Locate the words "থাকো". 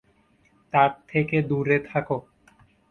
1.89-2.17